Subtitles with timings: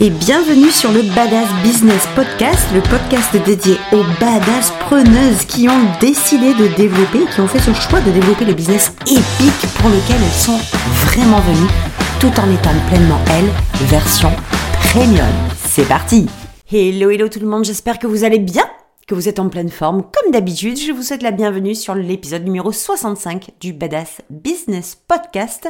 [0.00, 5.98] et bienvenue sur le Badass Business Podcast, le podcast dédié aux badass preneuses qui ont
[6.00, 10.16] décidé de développer, qui ont fait ce choix de développer le business épique pour lequel
[10.22, 10.58] elles sont
[11.06, 11.70] vraiment venues,
[12.20, 13.50] tout en étant pleinement elles,
[13.86, 14.30] version
[14.90, 15.26] premium.
[15.66, 16.26] C'est parti
[16.70, 18.64] Hello, hello tout le monde, j'espère que vous allez bien
[19.08, 20.02] que vous êtes en pleine forme.
[20.02, 25.68] Comme d'habitude, je vous souhaite la bienvenue sur l'épisode numéro 65 du Badass Business Podcast.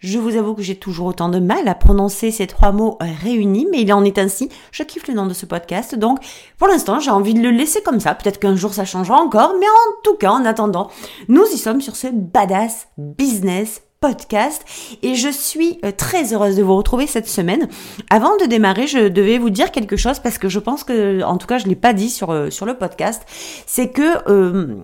[0.00, 3.66] Je vous avoue que j'ai toujours autant de mal à prononcer ces trois mots réunis,
[3.70, 4.48] mais il en est ainsi.
[4.70, 6.20] Je kiffe le nom de ce podcast, donc
[6.56, 8.14] pour l'instant j'ai envie de le laisser comme ça.
[8.14, 10.88] Peut-être qu'un jour ça changera encore, mais en tout cas, en attendant,
[11.26, 14.64] nous y sommes sur ce badass business podcast
[15.02, 17.68] et je suis euh, très heureuse de vous retrouver cette semaine.
[18.10, 21.36] Avant de démarrer, je devais vous dire quelque chose parce que je pense que, en
[21.36, 23.22] tout cas, je l'ai pas dit sur euh, sur le podcast,
[23.66, 24.76] c'est que euh,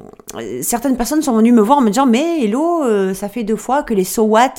[0.63, 2.83] certaines personnes sont venues me voir en me disant mais hello,
[3.15, 4.55] ça fait deux fois que les so what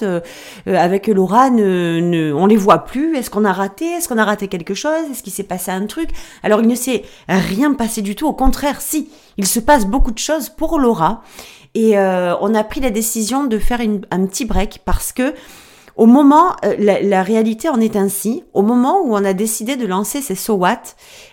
[0.65, 3.17] avec Laura ne, ne, on les voit plus.
[3.17, 3.85] Est-ce qu'on a raté?
[3.85, 5.11] Est-ce qu'on a raté quelque chose?
[5.11, 6.09] Est-ce qu'il s'est passé un truc?
[6.43, 8.27] Alors il ne s'est rien passé du tout.
[8.27, 11.23] Au contraire, si il se passe beaucoup de choses pour Laura.
[11.75, 15.33] Et euh, on a pris la décision de faire un petit break parce que
[15.97, 19.85] au moment, euh, la, réalité en est ainsi, au moment où on a décidé de
[19.85, 20.81] lancer ces So What,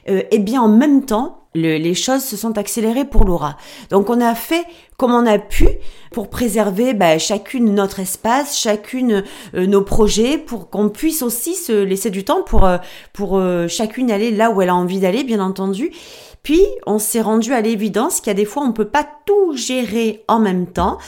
[0.09, 3.59] euh, eh bien en même temps, les choses se sont accélérées pour Laura.
[3.91, 4.65] Donc on a fait
[4.97, 5.69] comme on a pu
[6.11, 12.09] pour préserver bah, chacune notre espace, chacune nos projets, pour qu'on puisse aussi se laisser
[12.09, 12.67] du temps pour,
[13.13, 15.91] pour chacune aller là où elle a envie d'aller, bien entendu.
[16.43, 19.57] Puis, on s'est rendu à l'évidence qu'il y a des fois, on peut pas tout
[19.57, 20.99] gérer en même temps.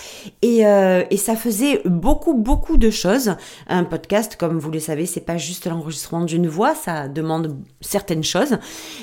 [0.43, 3.35] Et, euh, et, ça faisait beaucoup, beaucoup de choses.
[3.67, 8.23] Un podcast, comme vous le savez, c'est pas juste l'enregistrement d'une voix, ça demande certaines
[8.23, 8.59] choses.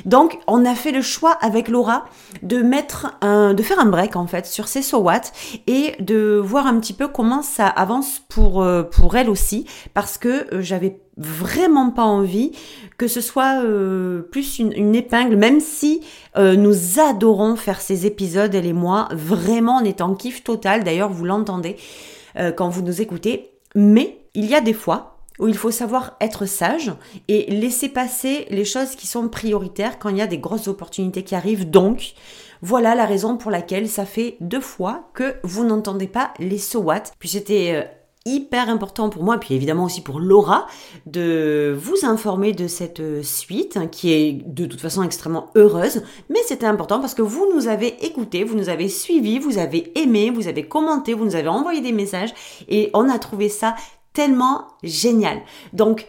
[0.06, 2.06] Donc, on a fait le choix avec Laura
[2.44, 5.06] de mettre un, de faire un break, en fait, sur ces so
[5.68, 9.66] et de voir un petit peu comment ça avance pour, euh, pour elle aussi.
[9.94, 12.52] Parce que euh, j'avais vraiment pas envie
[13.02, 16.02] que ce soit euh, plus une, épingle, même si
[16.38, 20.84] euh, nous adorons faire ces épisodes, elle et moi, vraiment on est en kiff total,
[20.84, 21.78] d'ailleurs vous l'entendez
[22.38, 26.16] euh, quand vous nous écoutez, mais il y a des fois où il faut savoir
[26.22, 26.94] être sage
[27.28, 31.24] et laisser passer les choses qui sont prioritaires quand il y a des grosses opportunités
[31.24, 31.72] qui arrivent.
[31.72, 32.14] Donc,
[32.62, 36.82] voilà la raison pour laquelle ça fait deux fois que vous n'entendez pas les so
[36.82, 37.06] what.
[37.18, 37.90] Puis c'était
[38.26, 40.68] hyper important pour moi, puis évidemment aussi pour Laura,
[41.06, 46.40] de vous informer de cette suite hein, qui est de toute façon extrêmement heureuse, mais
[46.46, 50.30] c'était important parce que vous nous avez écouté, vous nous avez suivis, vous avez aimé,
[50.30, 52.34] vous avez commenté, vous nous avez envoyé des messages
[52.70, 53.76] et on a trouvé ça
[54.14, 55.42] tellement génial.
[55.74, 56.08] Donc,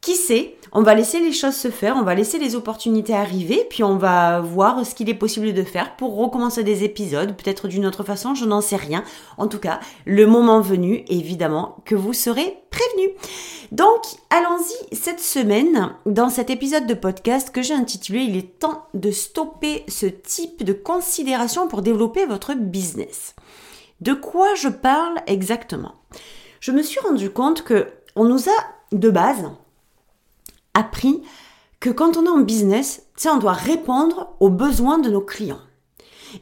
[0.00, 3.66] qui sait, on va laisser les choses se faire, on va laisser les opportunités arriver,
[3.68, 7.68] puis on va voir ce qu'il est possible de faire pour recommencer des épisodes, peut-être
[7.68, 9.02] d'une autre façon, je n'en sais rien.
[9.38, 13.10] En tout cas, le moment venu, évidemment, que vous serez prévenus.
[13.72, 18.86] Donc, allons-y cette semaine dans cet épisode de podcast que j'ai intitulé Il est temps
[18.94, 23.34] de stopper ce type de considération pour développer votre business.
[24.00, 25.94] De quoi je parle exactement?
[26.60, 29.44] Je me suis rendu compte que on nous a de base
[30.78, 31.22] appris
[31.80, 35.60] que quand on est en business, on doit répondre aux besoins de nos clients.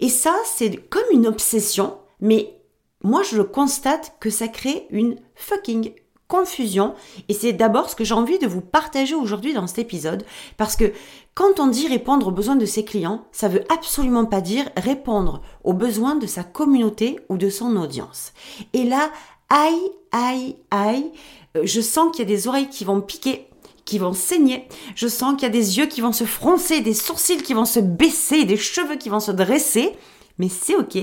[0.01, 2.61] Et ça, c'est comme une obsession, mais
[3.03, 5.93] moi, je le constate que ça crée une fucking
[6.29, 6.95] confusion.
[7.29, 10.25] Et c'est d'abord ce que j'ai envie de vous partager aujourd'hui dans cet épisode.
[10.57, 10.93] Parce que
[11.35, 15.41] quand on dit répondre aux besoins de ses clients, ça veut absolument pas dire répondre
[15.63, 18.33] aux besoins de sa communauté ou de son audience.
[18.73, 19.11] Et là,
[19.51, 21.13] aïe, aïe, aïe,
[21.57, 23.49] euh, je sens qu'il y a des oreilles qui vont piquer
[23.87, 24.69] qui vont saigner.
[24.95, 27.65] Je sens qu'il y a des yeux qui vont se froncer, des sourcils qui vont
[27.65, 29.97] se baisser, des cheveux qui vont se dresser.
[30.39, 30.99] Mais c'est ok.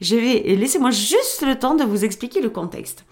[0.00, 3.04] Je vais laissez-moi juste le temps de vous expliquer le contexte.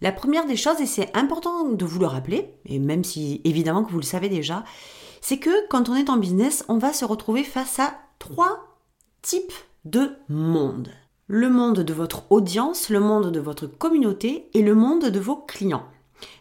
[0.00, 3.84] La première des choses, et c'est important de vous le rappeler, et même si évidemment
[3.84, 4.64] que vous le savez déjà,
[5.20, 8.78] c'est que quand on est en business, on va se retrouver face à trois
[9.20, 9.52] types
[9.84, 10.88] de monde.
[11.26, 15.36] Le monde de votre audience, le monde de votre communauté et le monde de vos
[15.36, 15.84] clients.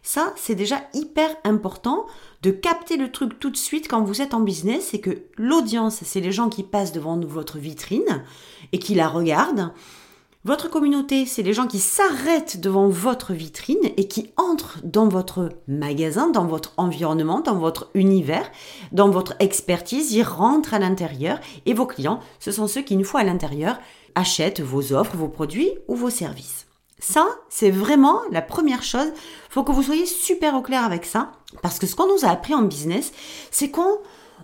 [0.03, 2.05] Ça, c'est déjà hyper important
[2.41, 5.99] de capter le truc tout de suite quand vous êtes en business, c'est que l'audience,
[6.03, 8.23] c'est les gens qui passent devant votre vitrine
[8.71, 9.71] et qui la regardent.
[10.45, 15.49] Votre communauté, c'est les gens qui s'arrêtent devant votre vitrine et qui entrent dans votre
[15.67, 18.49] magasin, dans votre environnement, dans votre univers,
[18.93, 23.03] dans votre expertise, ils rentrent à l'intérieur et vos clients, ce sont ceux qui, une
[23.03, 23.79] fois à l'intérieur,
[24.15, 26.68] achètent vos offres, vos produits ou vos services.
[26.99, 29.11] Ça, c'est vraiment la première chose.
[29.49, 31.31] Faut que vous soyez super au clair avec ça.
[31.61, 33.11] Parce que ce qu'on nous a appris en business,
[33.51, 33.99] c'est qu'on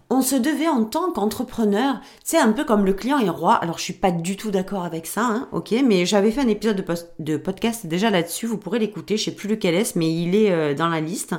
[0.10, 3.54] on se devait en tant qu'entrepreneur, c'est un peu comme le client est roi.
[3.54, 6.48] Alors je suis pas du tout d'accord avec ça, hein, ok, mais j'avais fait un
[6.48, 6.86] épisode de,
[7.19, 10.51] de podcast déjà là-dessus, vous pourrez l'écouter, je sais plus lequel est, mais il est
[10.51, 11.34] euh, dans la liste.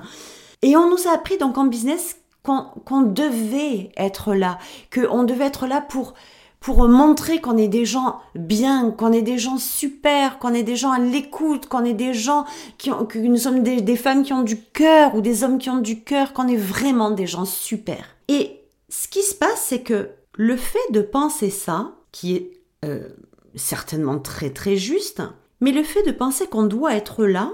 [0.62, 4.58] Et on nous a appris donc en business qu'on devait être là,
[4.92, 6.14] qu'on devait être là pour
[6.60, 10.76] pour montrer qu'on est des gens bien, qu'on est des gens super, qu'on est des
[10.76, 12.44] gens à l'écoute, qu'on est des gens
[12.78, 15.70] qui ont, que nous sommes des, femmes qui ont du cœur ou des hommes qui
[15.70, 18.04] ont du cœur, qu'on est vraiment des gens super.
[18.28, 22.52] Et ce qui se passe, c'est que le fait de penser ça, qui est
[22.84, 23.08] euh,
[23.54, 25.22] certainement très très juste,
[25.60, 27.52] mais le fait de penser qu'on doit être là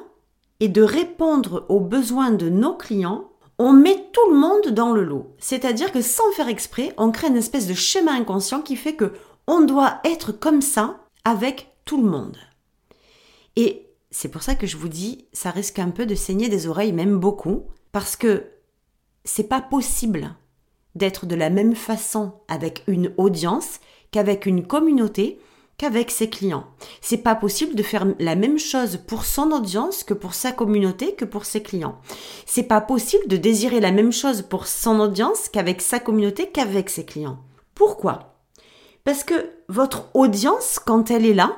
[0.61, 5.05] et de répondre aux besoins de nos clients, on met tout le monde dans le
[5.05, 5.35] lot.
[5.39, 9.13] C'est-à-dire que sans faire exprès, on crée une espèce de schéma inconscient qui fait que
[9.47, 12.37] on doit être comme ça avec tout le monde.
[13.57, 16.67] Et c'est pour ça que je vous dis, ça risque un peu de saigner des
[16.67, 18.47] oreilles, même beaucoup, parce que
[19.25, 20.35] c'est pas possible
[20.95, 25.41] d'être de la même façon avec une audience qu'avec une communauté
[25.83, 26.69] qu'avec ses clients.
[27.01, 31.17] C'est pas possible de faire la même chose pour son audience que pour sa communauté
[31.17, 31.99] que pour ses clients.
[32.47, 36.89] C'est pas possible de désirer la même chose pour son audience qu'avec sa communauté qu'avec
[36.89, 37.41] ses clients.
[37.75, 38.37] Pourquoi?
[39.03, 41.57] Parce que votre audience, quand elle est là,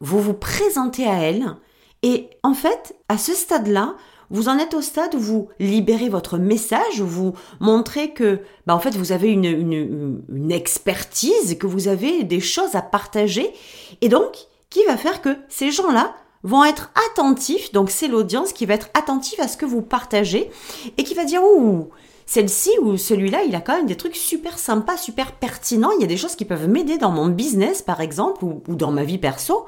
[0.00, 1.54] vous vous présentez à elle
[2.02, 3.96] et en fait, à ce stade-là,
[4.30, 8.74] vous en êtes au stade où vous libérez votre message, où vous montrez que, bah,
[8.74, 13.52] en fait, vous avez une, une, une expertise, que vous avez des choses à partager,
[14.00, 14.36] et donc,
[14.70, 18.88] qui va faire que ces gens-là vont être attentifs, donc c'est l'audience qui va être
[18.94, 20.50] attentive à ce que vous partagez,
[20.96, 21.88] et qui va dire, ouh,
[22.26, 25.92] celle-ci ou celui-là, il a quand même des trucs super sympas, super pertinents.
[25.92, 28.90] Il y a des choses qui peuvent m'aider dans mon business, par exemple, ou, dans
[28.90, 29.64] ma vie perso.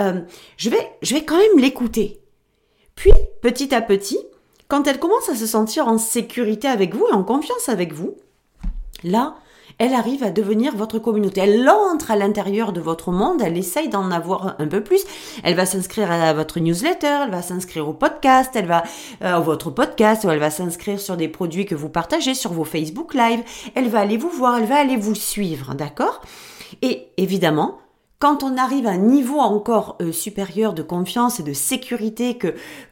[0.00, 0.22] Euh,
[0.56, 2.22] je vais, je vais quand même l'écouter.
[2.98, 3.12] Puis,
[3.42, 4.18] petit à petit,
[4.66, 8.16] quand elle commence à se sentir en sécurité avec vous et en confiance avec vous,
[9.04, 9.36] là,
[9.78, 11.42] elle arrive à devenir votre communauté.
[11.42, 15.04] Elle entre à l'intérieur de votre monde, elle essaye d'en avoir un peu plus.
[15.44, 18.82] Elle va s'inscrire à votre newsletter, elle va s'inscrire au podcast, elle va
[19.22, 22.52] euh, à votre podcast, ou elle va s'inscrire sur des produits que vous partagez sur
[22.52, 23.44] vos Facebook Live.
[23.76, 26.20] Elle va aller vous voir, elle va aller vous suivre, d'accord?
[26.82, 27.78] Et évidemment,
[28.18, 32.36] quand on arrive à un niveau encore euh, supérieur de confiance et de sécurité,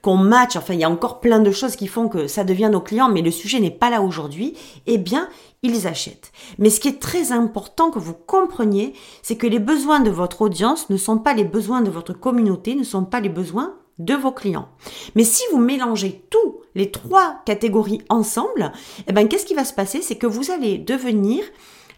[0.03, 2.71] qu'on match, enfin il y a encore plein de choses qui font que ça devient
[2.71, 4.55] nos clients, mais le sujet n'est pas là aujourd'hui,
[4.87, 5.29] eh bien
[5.63, 6.31] ils achètent.
[6.59, 8.93] Mais ce qui est très important que vous compreniez,
[9.23, 12.77] c'est que les besoins de votre audience ne sont pas les besoins de votre communauté,
[12.77, 14.69] ne sont pas les besoins de vos clients.
[15.17, 18.73] Mais si vous mélangez tous les trois catégories ensemble,
[19.09, 20.03] eh ben qu'est-ce qui va se passer?
[20.03, 21.43] C'est que vous allez devenir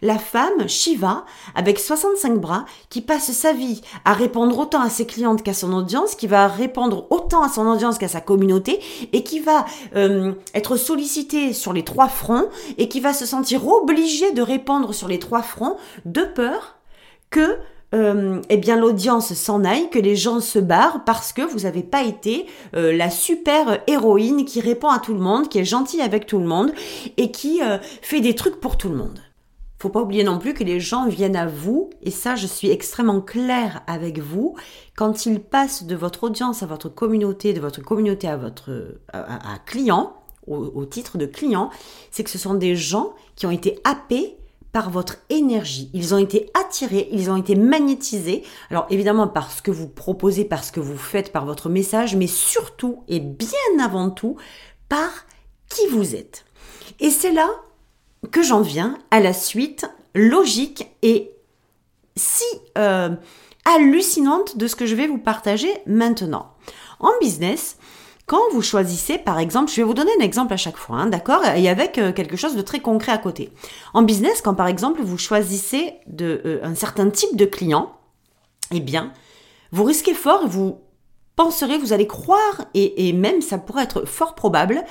[0.01, 1.25] la femme Shiva,
[1.55, 5.73] avec 65 bras, qui passe sa vie à répondre autant à ses clientes qu'à son
[5.73, 8.79] audience, qui va répondre autant à son audience qu'à sa communauté,
[9.13, 9.65] et qui va
[9.95, 12.47] euh, être sollicitée sur les trois fronts,
[12.77, 16.75] et qui va se sentir obligée de répondre sur les trois fronts, de peur
[17.29, 17.57] que
[17.95, 21.81] euh, eh bien l'audience s'en aille, que les gens se barrent parce que vous n'avez
[21.81, 26.01] pas été euh, la super héroïne qui répond à tout le monde, qui est gentille
[26.01, 26.71] avec tout le monde
[27.17, 27.61] et qui
[28.01, 29.19] fait des trucs pour tout le monde.
[29.79, 32.69] Faut pas oublier non plus que les gens viennent à vous, et ça je suis
[32.69, 34.55] extrêmement claire avec vous,
[34.97, 39.57] quand ils passent de votre audience à votre communauté, de votre communauté à votre à,
[39.65, 40.17] client,
[40.47, 41.69] au, titre de client,
[42.11, 44.35] c'est que ce sont des gens qui ont été happés
[44.71, 45.89] par votre énergie.
[45.93, 48.43] Ils ont été attirés, ils ont été magnétisés.
[48.69, 52.15] Alors évidemment par ce que vous proposez, par ce que vous faites, par votre message,
[52.17, 53.47] mais surtout et bien
[53.81, 54.35] avant tout
[54.89, 55.25] par
[55.69, 56.45] qui vous êtes.
[56.99, 57.49] Et c'est là
[58.31, 61.31] que j'en viens à la suite logique et
[62.15, 62.43] si
[62.77, 63.09] euh,
[63.65, 66.53] hallucinante de ce que je vais vous partager maintenant.
[66.99, 67.77] En business,
[68.25, 71.07] quand vous choisissez, par exemple, je vais vous donner un exemple à chaque fois, hein,
[71.07, 73.51] d'accord Et avec euh, quelque chose de très concret à côté.
[73.93, 77.97] En business, quand par exemple vous choisissez de, euh, un certain type de client,
[78.71, 79.13] eh bien,
[79.71, 80.79] vous risquez fort, vous
[81.35, 84.83] penserez, vous allez croire, et, et même ça pourrait être fort probable,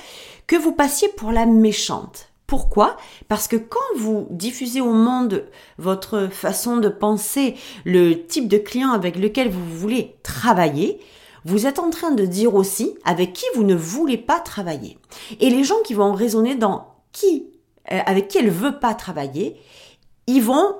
[0.47, 2.28] que vous passiez pour la méchante.
[2.49, 2.97] Pourquoi?
[3.27, 5.45] Parce que quand vous diffusez au monde
[5.77, 10.99] votre façon de penser, le type de client avec lequel vous voulez travailler,
[11.45, 14.97] vous êtes en train de dire aussi avec qui vous ne voulez pas travailler.
[15.39, 17.51] Et les gens qui vont raisonner dans qui,
[17.91, 19.55] euh, avec qui elle veut pas travailler,
[20.25, 20.75] ils vont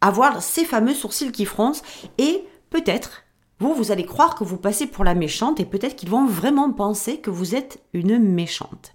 [0.00, 1.82] avoir ces fameux sourcils qui froncent
[2.18, 3.24] et peut-être
[3.60, 6.70] vous, vous allez croire que vous passez pour la méchante et peut-être qu'ils vont vraiment
[6.72, 8.92] penser que vous êtes une méchante.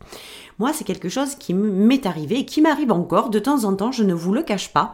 [0.59, 3.91] Moi, c'est quelque chose qui m'est arrivé et qui m'arrive encore de temps en temps,
[3.91, 4.93] je ne vous le cache pas.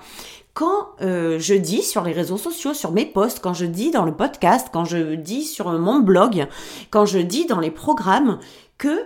[0.53, 4.05] Quand euh, je dis sur les réseaux sociaux, sur mes posts, quand je dis dans
[4.05, 6.47] le podcast, quand je dis sur mon blog,
[6.89, 8.39] quand je dis dans les programmes
[8.77, 8.99] que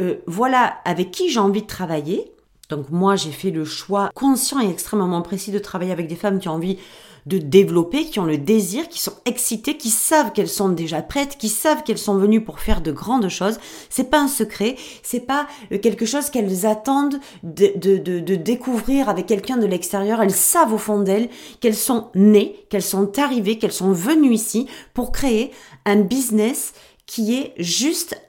[0.00, 2.30] euh, voilà avec qui j'ai envie de travailler,
[2.70, 6.38] Donc moi, j'ai fait le choix conscient et extrêmement précis de travailler avec des femmes
[6.38, 6.78] qui ont envie
[7.26, 11.38] de développer, qui ont le désir, qui sont excitées, qui savent qu'elles sont déjà prêtes,
[11.38, 13.58] qui savent qu'elles sont venues pour faire de grandes choses.
[13.88, 18.34] C'est pas un secret, c'est pas euh, quelque chose qu'elles attendent de, de, de, de
[18.34, 20.22] découvrir avec quelqu'un de l'extérieur.
[20.22, 24.66] Elles savent au fond d'elles qu'elles sont nées, qu'elles sont arrivées, qu'elles sont venues ici
[24.92, 25.50] pour créer
[25.86, 26.74] un business
[27.06, 28.20] qui est juste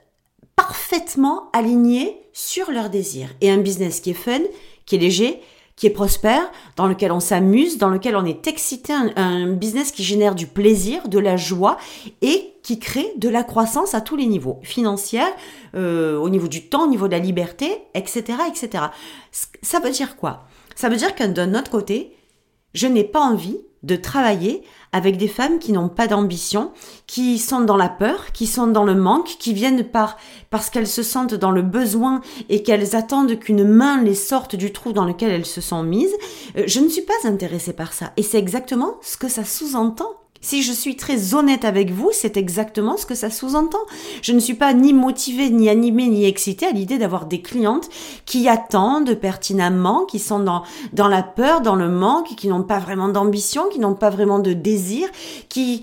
[0.54, 3.28] parfaitement aligné sur leurs désirs.
[3.40, 4.40] Et un business qui est fun,
[4.86, 5.40] qui est léger,
[5.76, 10.02] qui est prospère, dans lequel on s'amuse, dans lequel on est excité, un, business qui
[10.02, 11.76] génère du plaisir, de la joie
[12.22, 15.28] et qui crée de la croissance à tous les niveaux, financière,
[15.74, 18.84] euh, au niveau du temps, au niveau de la liberté, etc., etc.
[19.62, 20.44] Ça veut dire quoi?
[20.74, 22.16] Ça veut dire que d'un autre côté,
[22.72, 24.62] je n'ai pas envie de travailler
[24.96, 26.72] avec des femmes qui n'ont pas d'ambition,
[27.06, 30.16] qui sont dans la peur, qui sont dans le manque, qui viennent par
[30.48, 34.72] parce qu'elles se sentent dans le besoin et qu'elles attendent qu'une main les sorte du
[34.72, 36.14] trou dans lequel elles se sont mises.
[36.56, 40.10] Euh, je ne suis pas intéressée par ça et c'est exactement ce que ça sous-entend
[40.46, 43.80] si je suis très honnête avec vous, c'est exactement ce que ça sous-entend.
[44.22, 47.88] Je ne suis pas ni motivée, ni animée, ni excitée à l'idée d'avoir des clientes
[48.26, 50.62] qui attendent pertinemment, qui sont dans,
[50.92, 54.38] dans la peur, dans le manque, qui n'ont pas vraiment d'ambition, qui n'ont pas vraiment
[54.38, 55.08] de désir,
[55.48, 55.82] qui,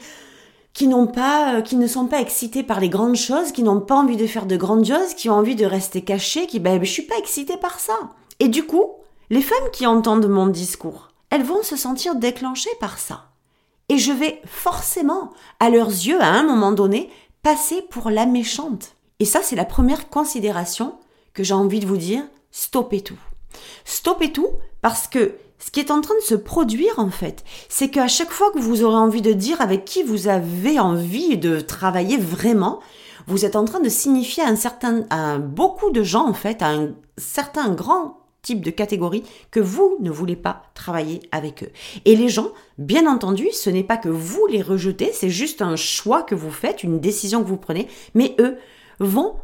[0.71, 3.81] qui n'ont pas, euh, qui ne sont pas excités par les grandes choses, qui n'ont
[3.81, 6.81] pas envie de faire de grandes choses, qui ont envie de rester cachées, qui, ben,
[6.81, 7.99] je suis pas excitée par ça.
[8.39, 8.91] Et du coup,
[9.29, 13.32] les femmes qui entendent mon discours, elles vont se sentir déclenchées par ça.
[13.89, 17.09] Et je vais forcément, à leurs yeux, à un moment donné,
[17.41, 18.95] passer pour la méchante.
[19.19, 20.95] Et ça, c'est la première considération
[21.33, 23.19] que j'ai envie de vous dire, stoppez tout.
[23.85, 24.49] Stoppez tout
[24.81, 28.31] parce que ce qui est en train de se produire en fait, c'est qu'à chaque
[28.31, 32.79] fois que vous aurez envie de dire avec qui vous avez envie de travailler vraiment,
[33.27, 36.61] vous êtes en train de signifier à un certain, à beaucoup de gens en fait,
[36.61, 41.71] à un certain grand type de catégorie que vous ne voulez pas travailler avec eux.
[42.05, 45.75] Et les gens, bien entendu, ce n'est pas que vous les rejetez, c'est juste un
[45.75, 48.57] choix que vous faites, une décision que vous prenez, mais eux
[48.99, 49.37] vont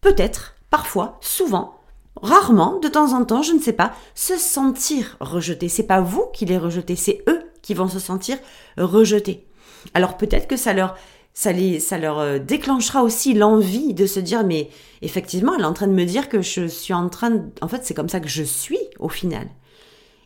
[0.00, 1.80] peut-être, parfois, souvent,
[2.22, 5.68] rarement, de temps en temps, je ne sais pas, se sentir rejetés.
[5.68, 8.38] C'est pas vous qui les rejetez, c'est eux qui vont se sentir
[8.78, 9.46] rejetés.
[9.94, 10.96] Alors peut-être que ça leur
[11.36, 14.70] ça, les, ça leur euh, déclenchera aussi l'envie de se dire mais
[15.02, 17.42] effectivement elle est en train de me dire que je suis en train de...
[17.60, 19.46] en fait c'est comme ça que je suis au final.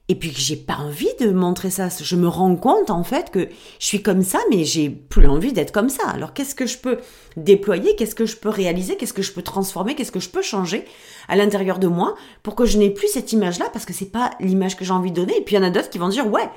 [0.09, 1.88] Et puis que j'ai pas envie de montrer ça.
[1.88, 3.49] Je me rends compte en fait que
[3.79, 6.09] je suis comme ça mais j'ai plus envie d'être comme ça.
[6.09, 6.99] Alors qu'est-ce que je peux
[7.37, 7.97] déployer?
[7.97, 8.97] Qu'est-ce que je peux réaliser?
[8.97, 9.97] Qu'est-ce que je peux transformer?
[9.97, 10.85] Qu'est-ce que je peux changer
[11.26, 12.14] à l'intérieur de moi
[12.45, 14.93] pour que je n'ai plus cette image là parce que c'est pas l'image que j'ai
[14.93, 15.38] envie de donner.
[15.38, 16.49] Et puis il y en a d'autres qui vont dire ouais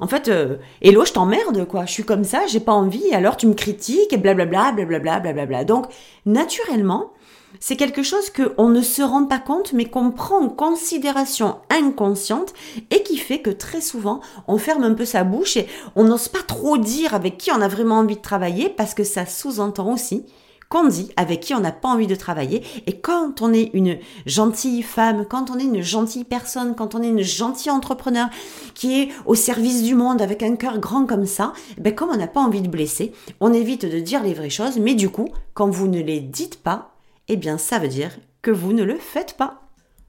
[0.00, 1.86] en fait, euh, hello, je t'emmerde, quoi.
[1.86, 5.64] Je suis comme ça, j'ai pas envie, alors tu me critiques, et blablabla, blablabla, blablabla.
[5.64, 5.86] Donc,
[6.26, 7.12] naturellement,
[7.58, 12.54] c'est quelque chose qu'on ne se rend pas compte, mais qu'on prend en considération inconsciente
[12.90, 15.66] et qui fait que très souvent, on ferme un peu sa bouche et
[15.96, 19.04] on n'ose pas trop dire avec qui on a vraiment envie de travailler parce que
[19.04, 20.24] ça sous-entend aussi
[20.70, 22.62] qu'on dit, avec qui on n'a pas envie de travailler.
[22.86, 27.02] Et quand on est une gentille femme, quand on est une gentille personne, quand on
[27.02, 28.28] est une gentille entrepreneur
[28.74, 32.16] qui est au service du monde avec un cœur grand comme ça, ben comme on
[32.16, 34.78] n'a pas envie de blesser, on évite de dire les vraies choses.
[34.78, 36.94] Mais du coup, quand vous ne les dites pas,
[37.26, 39.62] eh bien ça veut dire que vous ne le faites pas.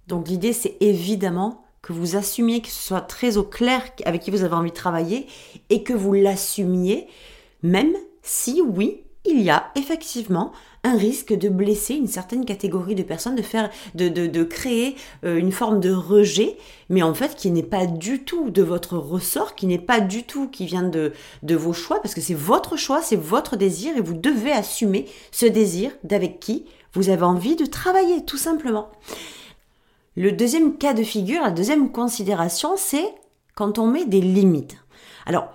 [0.07, 4.29] Donc l'idée c'est évidemment que vous assumiez, que ce soit très au clair avec qui
[4.29, 5.25] vous avez envie de travailler
[5.71, 7.07] et que vous l'assumiez,
[7.63, 10.51] même si oui, il y a effectivement
[10.83, 15.91] un risque de blesser une certaine catégorie de personnes, de créer euh, une forme de
[15.91, 16.57] rejet,
[16.89, 20.23] mais en fait qui n'est pas du tout de votre ressort, qui n'est pas du
[20.23, 21.13] tout qui vient de,
[21.43, 25.05] de vos choix, parce que c'est votre choix, c'est votre désir, et vous devez assumer
[25.31, 28.89] ce désir d'avec qui vous avez envie de travailler, tout simplement.
[30.15, 33.13] Le deuxième cas de figure, la deuxième considération, c'est
[33.55, 34.77] quand on met des limites.
[35.25, 35.53] Alors,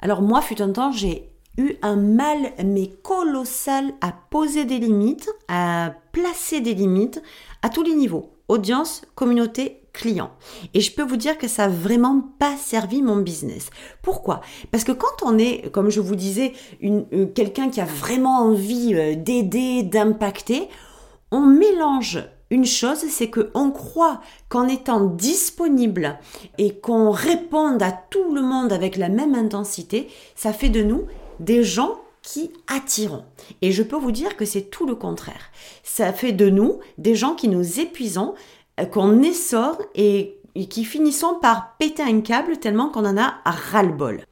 [0.00, 5.30] alors moi, fut un temps, j'ai eu un mal mais colossal à poser des limites,
[5.48, 7.22] à placer des limites
[7.62, 10.30] à tous les niveaux, audience, communauté, client.
[10.74, 13.70] Et je peux vous dire que ça n'a vraiment pas servi mon business.
[14.02, 14.42] Pourquoi?
[14.70, 16.52] Parce que quand on est, comme je vous disais,
[16.84, 20.68] euh, quelqu'un qui a vraiment envie euh, d'aider, d'impacter,
[21.30, 26.18] on mélange une chose, c'est qu'on croit qu'en étant disponible
[26.58, 31.06] et qu'on réponde à tout le monde avec la même intensité, ça fait de nous
[31.40, 33.24] des gens qui attirons.
[33.62, 35.50] Et je peux vous dire que c'est tout le contraire.
[35.84, 38.34] Ça fait de nous des gens qui nous épuisons,
[38.80, 40.38] euh, qu'on essore et,
[40.70, 44.22] qui finissons par péter un câble tellement qu'on en a ras-le-bol.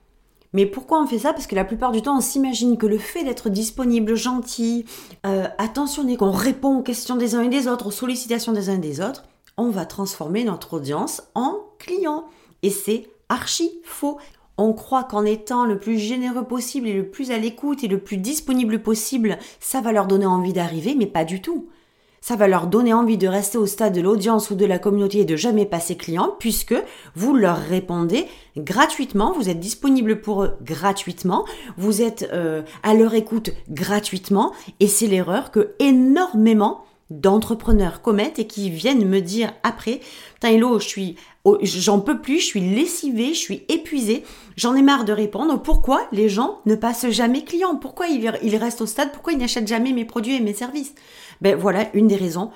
[0.54, 1.32] Mais pourquoi on fait ça?
[1.32, 4.86] Parce que la plupart du temps, on s'imagine que le fait d'être disponible, gentil,
[5.26, 8.76] euh, attentionné, qu'on répond aux questions des uns et des autres, aux sollicitations des uns
[8.76, 9.24] et des autres,
[9.56, 12.24] on va transformer notre audience en client.
[12.62, 14.18] Et c'est archi faux.
[14.56, 17.98] On croit qu'en étant le plus généreux possible et le plus à l'écoute et le
[17.98, 21.68] plus disponible possible, ça va leur donner envie d'arriver, mais pas du tout.
[22.20, 25.18] Ça va leur donner envie de rester au stade de l'audience ou de la communauté
[25.18, 26.74] et de jamais passer client puisque
[27.14, 31.44] vous leur répondez gratuitement, vous êtes disponible pour eux gratuitement,
[31.76, 38.46] vous êtes euh, à leur écoute gratuitement et c'est l'erreur que énormément d'entrepreneurs commettent et
[38.46, 40.00] qui viennent me dire après,
[40.34, 41.16] putain hello, je suis,
[41.62, 44.24] j'en peux plus, je suis lessivée, je suis épuisée,
[44.56, 45.60] j'en ai marre de répondre.
[45.62, 47.76] Pourquoi les gens ne passent jamais clients?
[47.76, 49.12] Pourquoi ils, restent au stade?
[49.12, 50.94] Pourquoi ils n'achètent jamais mes produits et mes services
[51.40, 52.50] Ben voilà une des raisons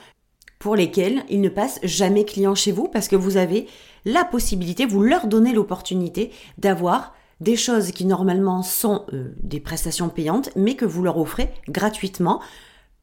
[0.58, 3.68] pour lesquelles ils ne passent jamais clients chez vous parce que vous avez
[4.04, 10.08] la possibilité, vous leur donnez l'opportunité d'avoir des choses qui normalement sont euh, des prestations
[10.08, 12.40] payantes, mais que vous leur offrez gratuitement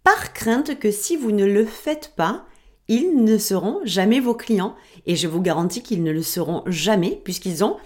[0.06, 2.46] par crainte que si vous ne le faites pas,
[2.88, 4.76] ils ne seront jamais vos clients.
[5.08, 7.78] Et je vous garantis qu'ils ne le seront jamais puisqu'ils ont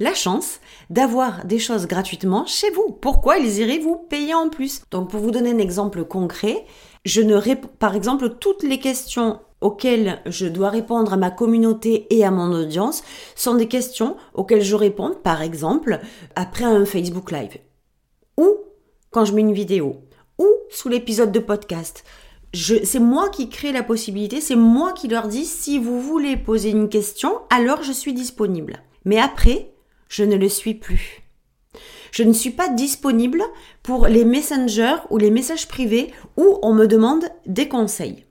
[0.00, 0.58] la chance
[0.90, 2.90] d'avoir des choses gratuitement chez vous.
[3.00, 4.82] Pourquoi ils iraient vous payer en plus?
[4.90, 6.66] Donc pour vous donner un exemple concret,
[7.04, 12.06] je ne réponds par exemple toutes les questions auxquelles je dois répondre à ma communauté
[12.10, 13.04] et à mon audience
[13.36, 16.00] sont des questions auxquelles je réponds par exemple
[16.34, 17.58] après un Facebook Live
[18.36, 18.48] ou
[19.10, 20.07] quand je mets une vidéo
[20.38, 22.04] ou sous l'épisode de podcast.
[22.54, 26.70] C'est moi qui crée la possibilité, c'est moi qui leur dis si vous voulez poser
[26.70, 28.82] une question, alors je suis disponible.
[29.04, 29.74] Mais après,
[30.08, 31.22] je ne le suis plus.
[32.10, 33.42] Je ne suis pas disponible
[33.82, 38.24] pour les messengers ou les messages privés où on me demande des conseils.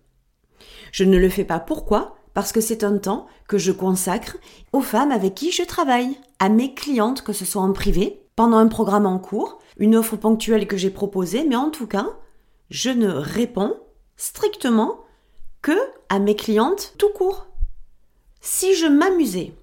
[0.92, 2.16] Je ne le fais pas pourquoi?
[2.34, 4.38] Parce que c'est un temps que je consacre
[4.74, 8.58] aux femmes avec qui je travaille, à mes clientes, que ce soit en privé, pendant
[8.58, 12.07] un programme en cours, une offre ponctuelle que j'ai proposée, mais en tout cas,
[12.69, 13.75] je ne réponds
[14.15, 15.00] strictement
[15.62, 15.77] que
[16.10, 17.48] à mes clientes tout court.
[18.41, 19.53] Si je m'amusais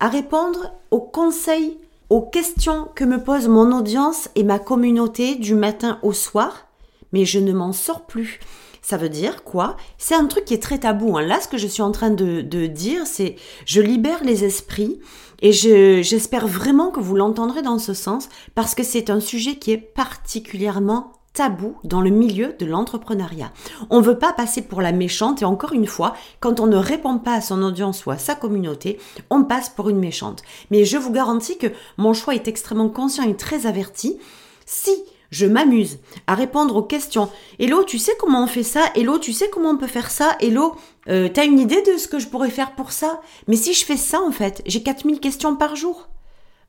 [0.00, 1.78] à répondre aux conseils,
[2.10, 6.68] aux questions que me pose mon audience et ma communauté du matin au soir,
[7.12, 8.40] mais je ne m'en sors plus.
[8.88, 9.76] Ça veut dire quoi?
[9.98, 11.18] C'est un truc qui est très tabou.
[11.18, 11.20] Hein.
[11.20, 14.98] Là, ce que je suis en train de, de dire, c'est je libère les esprits
[15.42, 19.72] et j'espère vraiment que vous l'entendrez dans ce sens parce que c'est un sujet qui
[19.72, 23.52] est particulièrement tabou dans le milieu de l'entrepreneuriat.
[23.90, 26.78] On ne veut pas passer pour la méchante et encore une fois, quand on ne
[26.78, 30.42] répond pas à son audience ou à sa communauté, on passe pour une méchante.
[30.70, 31.66] Mais je vous garantis que
[31.98, 34.18] mon choix est extrêmement conscient et très averti.
[34.64, 37.30] Si je m'amuse à répondre aux questions.
[37.58, 38.90] Hello, tu sais comment on fait ça?
[38.94, 40.36] Hello, tu sais comment on peut faire ça?
[40.40, 40.74] Hello,
[41.08, 43.20] euh, t'as une idée de ce que je pourrais faire pour ça?
[43.46, 46.08] Mais si je fais ça, en fait, j'ai 4000 questions par jour.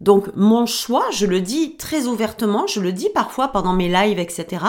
[0.01, 4.19] Donc mon choix, je le dis très ouvertement, je le dis parfois pendant mes lives,
[4.19, 4.65] etc.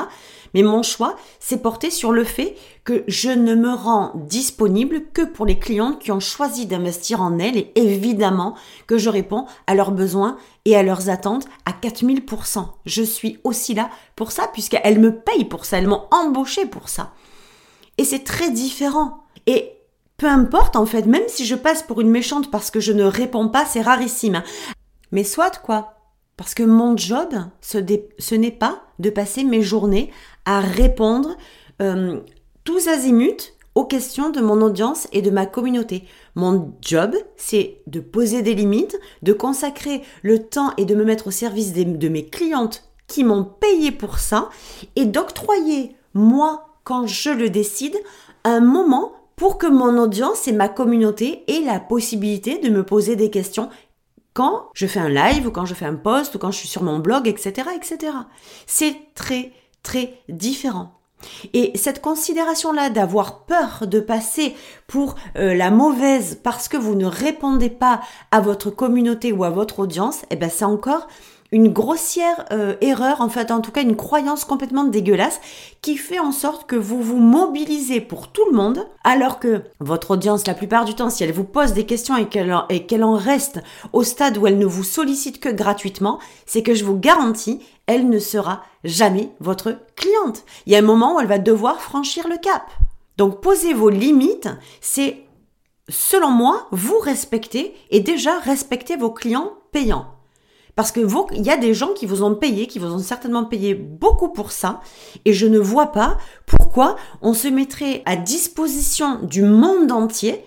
[0.54, 5.22] Mais mon choix, c'est porté sur le fait que je ne me rends disponible que
[5.22, 8.54] pour les clientes qui ont choisi d'investir en elles et évidemment
[8.86, 12.66] que je réponds à leurs besoins et à leurs attentes à 4000%.
[12.86, 16.88] Je suis aussi là pour ça puisqu'elles me payent pour ça, elles m'ont embauché pour
[16.88, 17.12] ça.
[17.98, 19.24] Et c'est très différent.
[19.46, 19.72] Et
[20.16, 23.04] peu importe en fait, même si je passe pour une méchante parce que je ne
[23.04, 24.42] réponds pas, c'est rarissime.
[25.12, 25.94] Mais soit quoi.
[26.40, 30.10] Parce que mon job, ce, n'est pas de passer mes journées
[30.44, 31.36] à répondre
[31.82, 32.20] euh,
[32.64, 36.04] tous azimuts aux questions de mon audience et de ma communauté.
[36.34, 41.28] Mon job, c'est de poser des limites, de consacrer le temps et de me mettre
[41.28, 44.50] au service de mes clientes qui m'ont payé pour ça
[44.96, 47.96] et d'octroyer, moi, quand je le décide,
[48.44, 53.16] un moment pour que mon audience et ma communauté aient la possibilité de me poser
[53.16, 53.70] des questions
[54.34, 56.68] quand je fais un live ou quand je fais un post ou quand je suis
[56.68, 58.12] sur mon blog, etc., etc.
[58.66, 61.00] C'est très, très différent.
[61.52, 64.54] Et cette considération-là d'avoir peur de passer
[64.86, 69.50] pour euh, la mauvaise parce que vous ne répondez pas à votre communauté ou à
[69.50, 71.08] votre audience, eh ben c'est encore
[71.52, 75.40] une grossière euh, erreur, en fait, en tout cas une croyance complètement dégueulasse
[75.82, 80.12] qui fait en sorte que vous vous mobilisez pour tout le monde, alors que votre
[80.12, 82.66] audience, la plupart du temps, si elle vous pose des questions et qu'elle en,
[83.02, 83.60] en reste
[83.92, 88.08] au stade où elle ne vous sollicite que gratuitement, c'est que je vous garantis, elle
[88.08, 90.44] ne sera jamais votre cliente.
[90.66, 92.70] Il y a un moment où elle va devoir franchir le cap.
[93.16, 94.48] Donc posez vos limites,
[94.80, 95.24] c'est
[95.88, 100.06] selon moi, vous respecter et déjà respecter vos clients payants.
[100.80, 103.44] Parce que il y a des gens qui vous ont payé, qui vous ont certainement
[103.44, 104.80] payé beaucoup pour ça,
[105.26, 106.16] et je ne vois pas
[106.46, 110.42] pourquoi on se mettrait à disposition du monde entier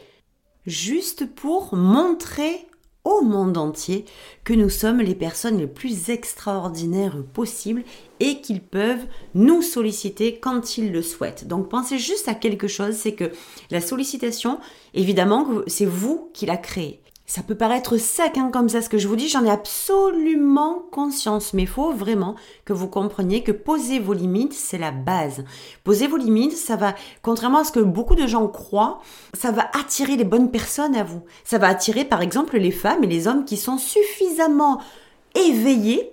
[0.66, 2.66] juste pour montrer
[3.04, 4.06] au monde entier
[4.44, 7.84] que nous sommes les personnes les plus extraordinaires possibles
[8.20, 11.48] et qu'ils peuvent nous solliciter quand ils le souhaitent.
[11.48, 13.30] Donc pensez juste à quelque chose, c'est que
[13.70, 14.60] la sollicitation,
[14.96, 17.03] évidemment, c'est vous qui la créez.
[17.36, 20.84] Ça peut paraître sec hein, comme ça ce que je vous dis, j'en ai absolument
[20.92, 25.44] conscience, mais il faut vraiment que vous compreniez que poser vos limites, c'est la base.
[25.84, 26.94] Poser vos limites, ça va,
[27.24, 29.02] contrairement à ce que beaucoup de gens croient,
[29.34, 31.24] ça va attirer les bonnes personnes à vous.
[31.44, 34.80] Ça va attirer par exemple les femmes et les hommes qui sont suffisamment
[35.34, 36.12] éveillés,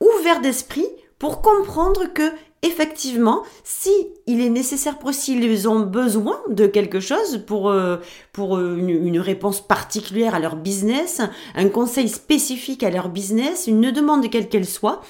[0.00, 0.88] ouverts d'esprit
[1.20, 3.90] pour comprendre que effectivement, si
[4.26, 7.98] il est nécessaire pour s'ils ont besoin de quelque chose pour euh,
[8.32, 11.20] pour euh, une, une, réponse particulière à leur business,
[11.54, 15.00] un conseil spécifique à leur business, une demande quelle qu'elle soit,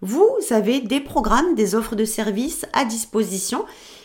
[0.00, 3.64] vous avez des programmes, des offres de services à disposition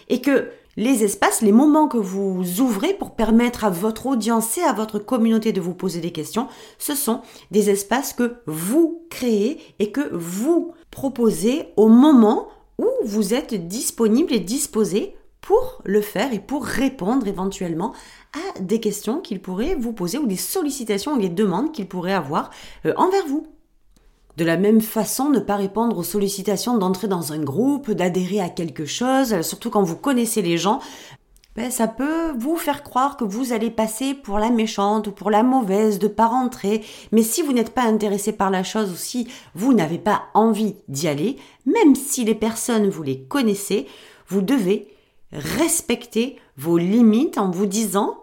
[0.10, 4.64] et que les espaces, les moments que vous ouvrez pour permettre à votre audience et
[4.64, 6.48] à votre communauté de vous poser des questions,
[6.80, 13.34] ce sont des espaces que vous créez et que vous proposez au moment où vous
[13.34, 17.94] êtes disponible et disposé pour le faire et pour répondre éventuellement
[18.34, 22.14] à des questions qu'il pourrait vous poser ou des sollicitations ou des demandes qu'il pourrait
[22.14, 22.50] avoir
[22.86, 23.48] euh, envers vous.
[24.38, 28.50] De la même façon, ne pas répondre aux sollicitations d'entrer dans un groupe, d'adhérer à
[28.50, 30.80] quelque chose, surtout quand vous connaissez les gens,
[31.56, 35.30] ben, ça peut vous faire croire que vous allez passer pour la méchante ou pour
[35.30, 36.84] la mauvaise de pas rentrer.
[37.12, 40.76] Mais si vous n'êtes pas intéressé par la chose ou si vous n'avez pas envie
[40.88, 43.88] d'y aller, même si les personnes vous les connaissez,
[44.28, 44.88] vous devez
[45.32, 48.18] respecter vos limites en vous disant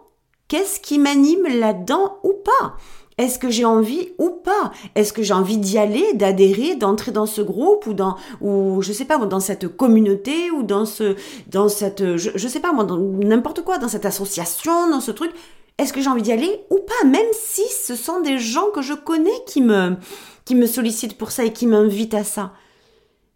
[0.47, 2.75] qu'est-ce qui m'anime là-dedans ou pas.
[3.21, 4.71] Est-ce que j'ai envie ou pas?
[4.95, 8.91] Est-ce que j'ai envie d'y aller, d'adhérer, d'entrer dans ce groupe ou dans ou je
[8.91, 12.97] sais pas dans cette communauté ou dans ce dans cette je, sais pas moi dans
[12.97, 15.31] n'importe quoi dans cette association, dans ce truc.
[15.77, 17.07] Est-ce que j'ai envie d'y aller ou pas?
[17.07, 19.97] Même si ce sont des gens que je connais qui me
[20.43, 22.53] qui me sollicitent pour ça et qui m'invitent à ça.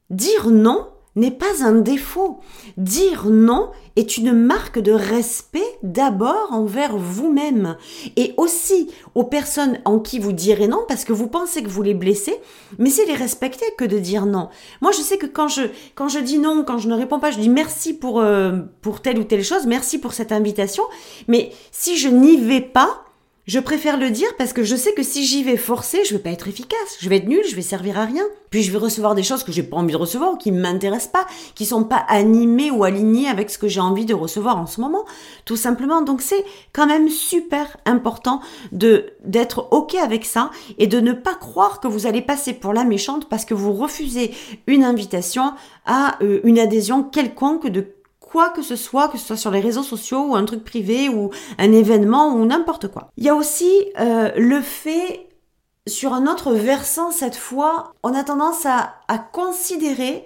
[0.10, 2.39] Dire non n'est pas un défaut.
[2.78, 7.78] Dire non est une marque de respect d'abord envers vous-même
[8.17, 11.82] et aussi aux personnes en qui vous direz non parce que vous pensez que vous
[11.82, 12.36] les blessez,
[12.78, 14.49] mais c'est les respecter que de dire non.
[14.82, 15.63] Moi, je sais que quand je
[15.95, 19.01] quand je dis non, quand je ne réponds pas, je dis merci pour euh, pour
[19.01, 20.84] telle ou telle chose, merci pour cette invitation,
[21.28, 23.05] mais si je n'y vais pas,
[23.48, 26.22] je préfère le dire parce que je sais que si j'y vais forcer, je vais
[26.22, 26.98] pas être efficace.
[27.00, 28.24] Je vais être nul, je vais servir à rien.
[28.50, 31.12] Puis je vais recevoir des choses que j'ai pas envie de recevoir ou qui m'intéressent
[31.12, 34.66] pas, qui sont pas animées ou alignées avec ce que j'ai envie de recevoir en
[34.66, 35.06] ce moment.
[35.46, 36.02] Tout simplement.
[36.02, 41.36] Donc c'est quand même super important de, d'être ok avec ça et de ne pas
[41.36, 44.34] croire que vous allez passer pour la méchante parce que vous refusez
[44.66, 45.54] une invitation
[45.86, 47.86] à euh, une adhésion quelconque de
[48.54, 51.32] que ce soit, que ce soit sur les réseaux sociaux ou un truc privé ou
[51.58, 53.10] un événement ou n'importe quoi.
[53.17, 55.28] Il y a aussi euh, le fait,
[55.88, 60.26] sur un autre versant cette fois, on a tendance à, à considérer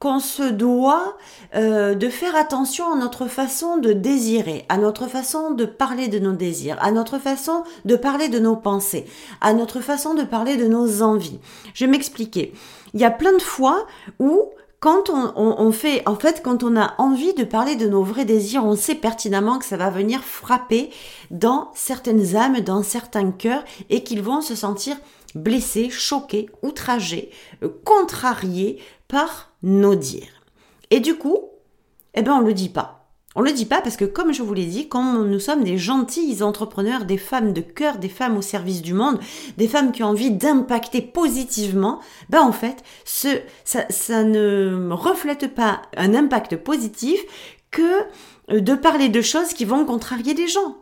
[0.00, 1.18] qu'on se doit
[1.54, 6.18] euh, de faire attention à notre façon de désirer, à notre façon de parler de
[6.18, 9.04] nos désirs, à notre façon de parler de nos pensées,
[9.42, 11.38] à notre façon de parler de nos envies.
[11.74, 12.54] Je vais m'expliquer.
[12.94, 13.86] Il y a plein de fois
[14.18, 14.48] où
[14.80, 18.64] quand on, fait, en fait, quand on a envie de parler de nos vrais désirs,
[18.64, 20.88] on sait pertinemment que ça va venir frapper
[21.30, 24.96] dans certaines âmes, dans certains cœurs, et qu'ils vont se sentir
[25.34, 27.30] blessés, choqués, outragés,
[27.62, 30.42] euh, contrariés par nos dires.
[30.90, 31.50] Et du coup,
[32.14, 32.99] eh ben, on le dit pas.
[33.36, 35.78] On le dit pas parce que, comme je vous l'ai dit, quand nous sommes des
[35.78, 39.20] gentils entrepreneurs, des femmes de cœur, des femmes au service du monde,
[39.56, 43.28] des femmes qui ont envie d'impacter positivement, ben en fait, ça,
[43.64, 47.20] ça ne reflète pas un impact positif
[47.70, 48.02] que
[48.48, 50.78] de parler de choses qui vont contrarier les gens.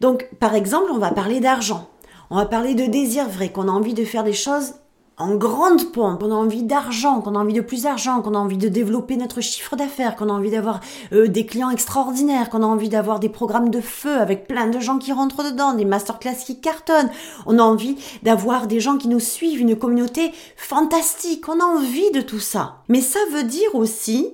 [0.00, 1.88] Donc, par exemple, on va parler d'argent.
[2.30, 4.74] On va parler de désir vrai, qu'on a envie de faire des choses
[5.18, 8.38] en grande pompe, qu'on a envie d'argent, qu'on a envie de plus d'argent, qu'on a
[8.38, 10.80] envie de développer notre chiffre d'affaires, qu'on a envie d'avoir
[11.12, 14.78] euh, des clients extraordinaires, qu'on a envie d'avoir des programmes de feu avec plein de
[14.78, 17.10] gens qui rentrent dedans, des masterclass qui cartonnent,
[17.46, 22.10] on a envie d'avoir des gens qui nous suivent, une communauté fantastique, on a envie
[22.12, 22.76] de tout ça.
[22.88, 24.28] Mais ça veut dire aussi,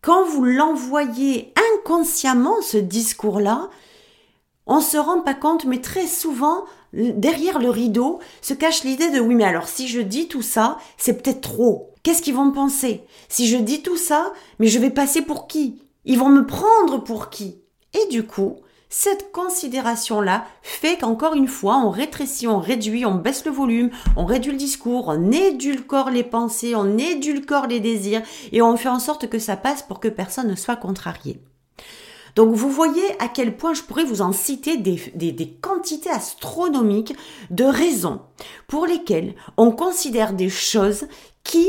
[0.00, 3.68] quand vous l'envoyez inconsciemment, ce discours-là,
[4.66, 9.20] on se rend pas compte, mais très souvent, derrière le rideau se cache l'idée de
[9.20, 11.90] oui, mais alors si je dis tout ça, c'est peut-être trop.
[12.02, 13.04] Qu'est-ce qu'ils vont penser?
[13.28, 15.82] Si je dis tout ça, mais je vais passer pour qui?
[16.04, 17.58] Ils vont me prendre pour qui?
[17.94, 18.56] Et du coup,
[18.88, 24.24] cette considération-là fait qu'encore une fois, on rétrécit, on réduit, on baisse le volume, on
[24.24, 29.00] réduit le discours, on édulcore les pensées, on édulcore les désirs et on fait en
[29.00, 31.40] sorte que ça passe pour que personne ne soit contrarié.
[32.36, 37.16] Donc vous voyez à quel point je pourrais vous en citer des, quantités astronomiques
[37.50, 38.20] de raisons
[38.68, 41.06] pour lesquelles on considère des choses
[41.42, 41.66] qui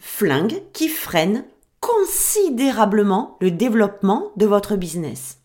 [0.00, 1.44] flinguent, qui freinent
[1.80, 5.38] considérablement le développement de votre business.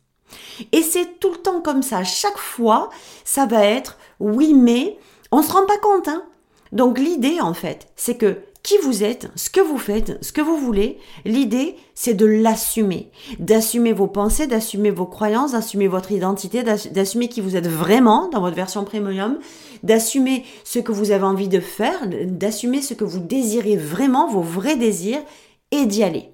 [0.71, 2.03] Et c'est tout le temps comme ça.
[2.03, 2.89] Chaque fois,
[3.23, 4.97] ça va être oui, mais
[5.31, 6.07] on se rend pas compte.
[6.07, 6.23] Hein
[6.71, 10.41] Donc l'idée, en fait, c'est que qui vous êtes, ce que vous faites, ce que
[10.41, 13.11] vous voulez, l'idée, c'est de l'assumer.
[13.37, 18.41] D'assumer vos pensées, d'assumer vos croyances, d'assumer votre identité, d'assumer qui vous êtes vraiment dans
[18.41, 19.37] votre version premium,
[19.83, 24.41] d'assumer ce que vous avez envie de faire, d'assumer ce que vous désirez vraiment, vos
[24.41, 25.21] vrais désirs,
[25.69, 26.31] et d'y aller.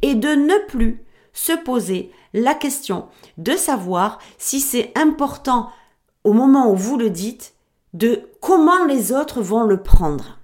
[0.00, 3.04] Et de ne plus se poser la question
[3.36, 5.68] de savoir si c'est important
[6.24, 7.52] au moment où vous le dites,
[7.92, 10.35] de comment les autres vont le prendre.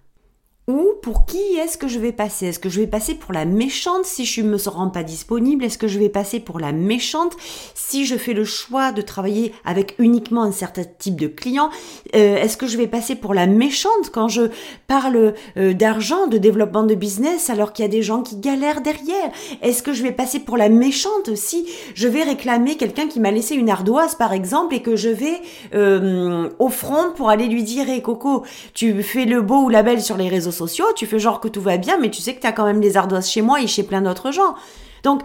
[0.73, 2.47] Ou pour qui est-ce que je vais passer?
[2.47, 5.65] Est-ce que je vais passer pour la méchante si je ne me rends pas disponible?
[5.65, 7.37] Est-ce que je vais passer pour la méchante
[7.75, 11.69] si je fais le choix de travailler avec uniquement un certain type de client?
[12.17, 14.45] Euh, Est-ce que je vais passer pour la méchante quand je
[14.87, 18.81] parle euh, d'argent, de développement de business alors qu'il y a des gens qui galèrent
[18.81, 19.31] derrière?
[19.61, 23.31] Est-ce que je vais passer pour la méchante si je vais réclamer quelqu'un qui m'a
[23.31, 25.39] laissé une ardoise par exemple et que je vais
[25.75, 29.83] euh, au front pour aller lui dire hey, Coco, tu fais le beau ou la
[29.83, 30.62] belle sur les réseaux sociaux,
[30.94, 32.81] tu fais genre que tout va bien, mais tu sais que tu as quand même
[32.81, 34.55] des ardoises chez moi et chez plein d'autres gens.
[35.03, 35.22] Donc,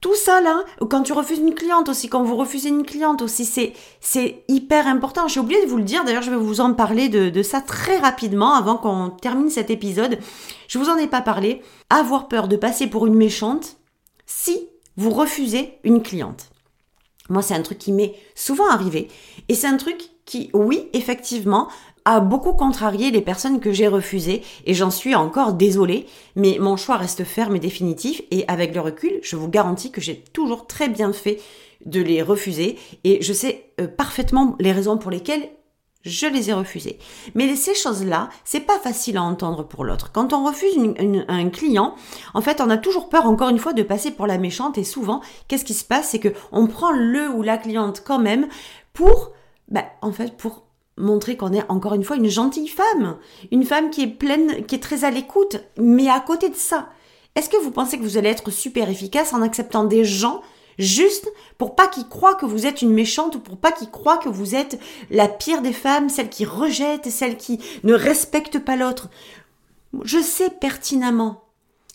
[0.00, 3.44] tout ça là, quand tu refuses une cliente aussi, quand vous refusez une cliente aussi,
[3.44, 5.26] c'est, c'est hyper important.
[5.26, 7.60] J'ai oublié de vous le dire, d'ailleurs je vais vous en parler de, de ça
[7.60, 10.18] très rapidement avant qu'on termine cet épisode.
[10.68, 11.62] Je vous en ai pas parlé.
[11.90, 13.78] Avoir peur de passer pour une méchante
[14.26, 16.50] si vous refusez une cliente.
[17.28, 19.08] Moi, c'est un truc qui m'est souvent arrivé.
[19.48, 21.68] Et c'est un truc qui, oui, effectivement,
[22.06, 26.76] a beaucoup contrarié les personnes que j'ai refusées et j'en suis encore désolée, mais mon
[26.76, 30.66] choix reste ferme et définitif et avec le recul, je vous garantis que j'ai toujours
[30.68, 31.40] très bien fait
[31.84, 35.50] de les refuser et je sais euh, parfaitement les raisons pour lesquelles
[36.04, 37.00] je les ai refusées.
[37.34, 40.12] Mais ces choses-là, c'est pas facile à entendre pour l'autre.
[40.12, 40.76] Quand on refuse
[41.26, 41.96] un client,
[42.32, 44.78] en fait, on a toujours peur, encore une fois, de passer pour la méchante.
[44.78, 48.20] Et souvent, qu'est-ce qui se passe, c'est que on prend le ou la cliente quand
[48.20, 48.46] même
[48.92, 49.32] pour,
[49.68, 50.65] ben, en fait, pour
[50.96, 53.16] montrer qu'on est encore une fois une gentille femme,
[53.50, 55.58] une femme qui est pleine, qui est très à l'écoute.
[55.78, 56.88] Mais à côté de ça,
[57.34, 60.40] est-ce que vous pensez que vous allez être super efficace en acceptant des gens
[60.78, 61.28] juste
[61.58, 64.28] pour pas qu'ils croient que vous êtes une méchante ou pour pas qu'ils croient que
[64.28, 64.78] vous êtes
[65.10, 69.08] la pire des femmes, celle qui rejette, celle qui ne respecte pas l'autre?
[70.02, 71.45] Je sais pertinemment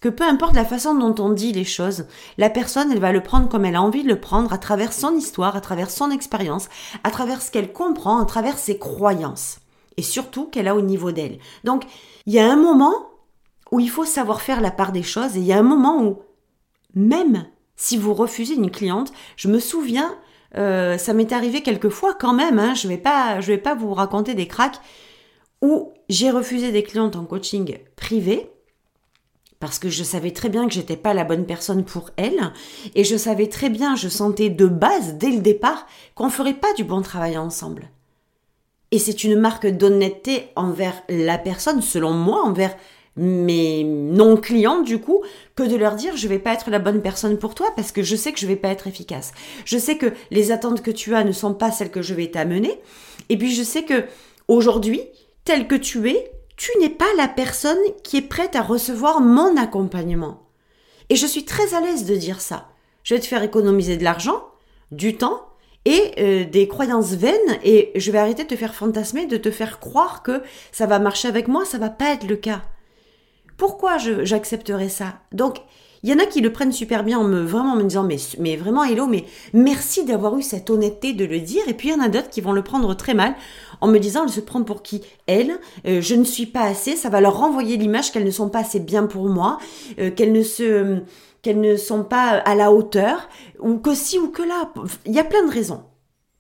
[0.02, 2.06] que peu importe la façon dont on dit les choses,
[2.38, 4.92] la personne, elle va le prendre comme elle a envie de le prendre à travers
[4.92, 6.70] son histoire, à travers son expérience,
[7.04, 9.60] à travers ce qu'elle comprend, à travers ses croyances.
[9.98, 11.38] Et surtout qu'elle a au niveau d'elle.
[11.64, 11.86] Donc,
[12.26, 13.12] il y a un moment
[13.72, 16.04] où il faut savoir faire la part des choses et il y a un moment
[16.04, 16.20] où,
[16.96, 20.16] même si vous refusez une cliente, je me souviens,
[20.58, 23.76] euh, ça m'est arrivé quelques fois quand même, hein, je vais pas, je vais pas
[23.76, 24.82] vous raconter des cracks,
[25.62, 28.51] où j'ai refusé des clientes en coaching privé
[29.62, 32.52] parce que je savais très bien que j'étais pas la bonne personne pour elle
[32.96, 36.74] et je savais très bien, je sentais de base dès le départ qu'on ferait pas
[36.74, 37.90] du bon travail ensemble.
[38.90, 42.76] Et c'est une marque d'honnêteté envers la personne, selon moi, envers
[43.16, 45.22] mes non clientes du coup,
[45.56, 48.04] que de leur dire je vais pas être la bonne personne pour toi parce que
[48.04, 49.32] je sais que je vais pas être efficace.
[49.64, 52.32] Je sais que les attentes que tu as ne sont pas celles que je vais
[52.32, 52.82] t'amener
[53.30, 54.06] et puis je sais que
[54.48, 55.02] aujourd'hui,
[55.46, 59.58] tel que tu es, tu n'es pas la personne qui est prête à recevoir mon
[59.58, 60.44] accompagnement.
[61.10, 62.70] Et je suis très à l'aise de dire ça.
[63.02, 64.46] Je vais te faire économiser de l'argent,
[64.92, 65.42] du temps
[65.86, 69.50] et euh, des croyances vaines et je vais arrêter de te faire fantasmer, de te
[69.50, 72.62] faire croire que ça va marcher avec moi, ça va pas être le cas.
[73.58, 75.16] Pourquoi j'accepterais ça?
[75.32, 75.64] Donc,
[76.04, 78.18] il y en a qui le prennent super bien en me vraiment me disant mais,
[78.40, 81.62] mais vraiment hello, mais merci d'avoir eu cette honnêteté de le dire.
[81.68, 83.36] Et puis il y en a d'autres qui vont le prendre très mal
[83.82, 86.96] en me disant elle se prend pour qui elle, euh, je ne suis pas assez,
[86.96, 89.60] ça va leur renvoyer l'image qu'elles ne sont pas assez bien pour moi,
[90.00, 91.02] euh, qu'elles ne se
[91.42, 93.28] qu'elles ne sont pas à la hauteur,
[93.60, 94.72] ou que si ou que là.
[95.08, 95.84] Il y a plein de raisons.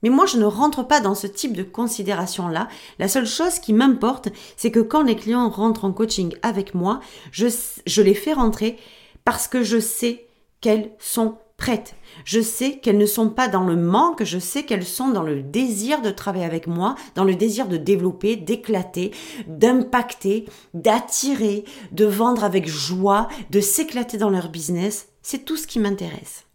[0.03, 2.67] Mais moi, je ne rentre pas dans ce type de considération-là.
[2.99, 6.99] La seule chose qui m'importe, c'est que quand les clients rentrent en coaching avec moi,
[7.31, 7.47] je,
[7.85, 8.77] je les fais rentrer
[9.25, 10.27] parce que je sais
[10.61, 11.95] qu'elles sont prêtes.
[12.25, 15.43] Je sais qu'elles ne sont pas dans le manque, je sais qu'elles sont dans le
[15.43, 19.11] désir de travailler avec moi, dans le désir de développer, d'éclater,
[19.47, 25.09] d'impacter, d'attirer, de vendre avec joie, de s'éclater dans leur business.
[25.21, 26.45] C'est tout ce qui m'intéresse.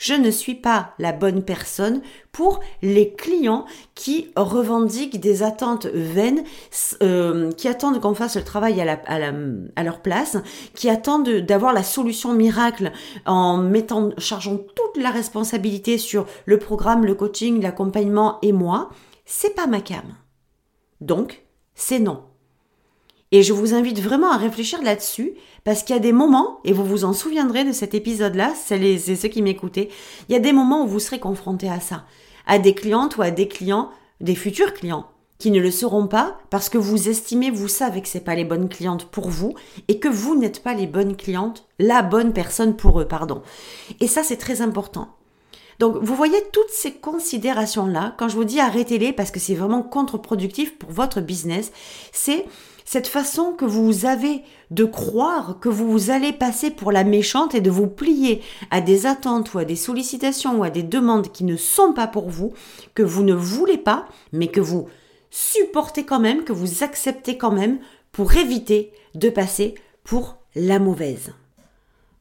[0.00, 2.00] Je ne suis pas la bonne personne
[2.32, 6.42] pour les clients qui revendiquent des attentes vaines,
[7.02, 10.38] euh, qui attendent qu'on fasse le travail à, à, leur place,
[10.74, 12.92] qui attendent d'avoir la solution miracle
[13.26, 18.88] en mettant, chargeant toute la responsabilité sur le programme, le coaching, l'accompagnement et moi.
[19.26, 20.14] C'est pas ma cam.
[21.02, 21.42] Donc,
[21.74, 22.29] c'est non.
[23.32, 26.72] Et je vous invite vraiment à réfléchir là-dessus, parce qu'il y a des moments, et
[26.72, 29.88] vous vous en souviendrez de cet épisode-là, c'est ceux qui m'écoutaient,
[30.28, 32.04] il y a des moments où vous serez confronté à ça,
[32.46, 33.90] à des clientes ou à des clients,
[34.20, 35.06] des futurs clients,
[35.38, 38.44] qui ne le seront pas parce que vous estimez, vous savez que c'est pas les
[38.44, 39.54] bonnes clientes pour vous
[39.88, 43.42] et que vous n'êtes pas les bonnes clientes, la bonne personne pour eux, pardon.
[44.00, 45.08] Et ça, c'est très important.
[45.78, 49.82] Donc, vous voyez toutes ces considérations-là, quand je vous dis arrêtez-les parce que c'est vraiment
[49.82, 51.72] contre-productif pour votre business,
[52.12, 52.44] c'est
[52.92, 57.60] cette façon que vous avez de croire que vous allez passer pour la méchante et
[57.60, 61.44] de vous plier à des attentes ou à des sollicitations ou à des demandes qui
[61.44, 62.52] ne sont pas pour vous,
[62.94, 64.88] que vous ne voulez pas, mais que vous
[65.30, 67.78] supportez quand même, que vous acceptez quand même
[68.10, 71.32] pour éviter de passer pour la mauvaise.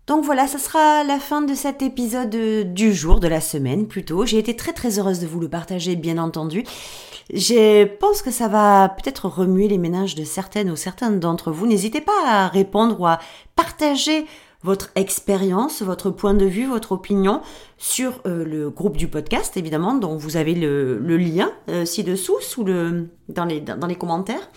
[0.05, 3.87] Donc voilà, ça sera la fin de cet épisode euh, du jour, de la semaine
[3.87, 4.23] plutôt.
[4.25, 6.63] J'ai été très très heureuse de vous le partager, bien entendu.
[7.31, 11.67] Je pense que ça va peut-être remuer les ménages de certaines ou certains d'entre vous.
[11.67, 13.19] N'hésitez pas à répondre ou à
[13.55, 14.25] partager
[14.63, 17.41] votre expérience, votre point de vue, votre opinion
[17.77, 22.63] sur euh, le groupe du podcast, évidemment, dont vous avez le, lien euh, ci-dessous, sous
[22.63, 24.49] le, dans, les, dans les commentaires.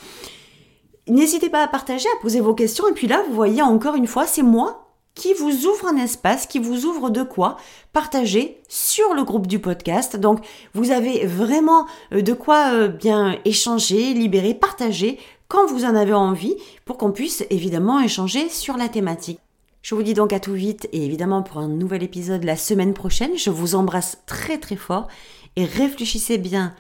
[1.08, 2.88] N'hésitez pas à partager, à poser vos questions.
[2.88, 4.82] Et puis là, vous voyez encore une fois, c'est moi
[5.14, 7.57] qui vous ouvre un espace, qui vous ouvre de quoi
[7.92, 10.16] partager sur le groupe du podcast.
[10.16, 10.40] Donc
[10.75, 16.14] vous avez vraiment euh, de quoi euh, bien échanger, libérer, partager quand vous en avez
[16.14, 19.38] envie pour qu'on puisse évidemment échanger sur la thématique.
[19.83, 22.94] Je vous dis donc à tout vite et évidemment pour un nouvel épisode la semaine
[22.94, 23.37] prochaine.
[23.37, 25.09] Je vous embrasse très très fort
[25.57, 26.75] et réfléchissez bien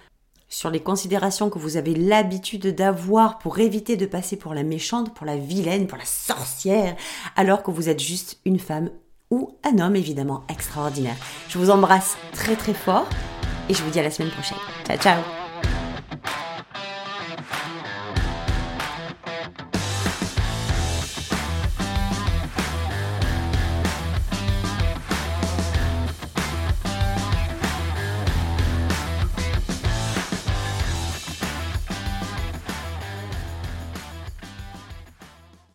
[0.52, 5.14] sur les considérations que vous avez l'habitude d'avoir pour éviter de passer pour la méchante,
[5.14, 6.94] pour la vilaine, pour la sorcière,
[7.36, 8.90] alors que vous êtes juste une femme
[9.30, 11.16] ou un homme évidemment extraordinaire.
[11.48, 13.08] Je vous embrasse très très fort
[13.70, 14.58] et je vous dis à la semaine prochaine.
[14.86, 15.41] Ciao ciao